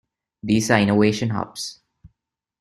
These 0.41 0.71
are 0.71 0.79
innovation 0.79 1.29
hubs. 1.29 1.79